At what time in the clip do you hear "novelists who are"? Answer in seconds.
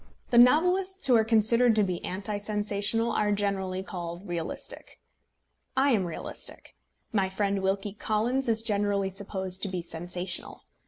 0.39-1.23